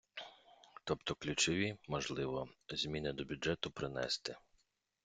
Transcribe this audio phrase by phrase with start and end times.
[0.83, 4.35] Тобто ключові, можливо, зміни до бюджету принести.